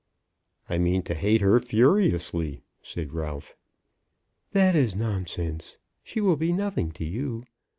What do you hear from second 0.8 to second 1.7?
to hate her